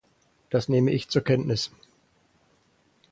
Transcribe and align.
Das 0.49 0.67
nehme 0.67 0.89
ich 0.91 1.09
zur 1.09 1.21
Kenntnis. 1.21 1.69